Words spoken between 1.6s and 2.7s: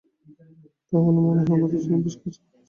দুইজনও বেশ কাছের মানুষ।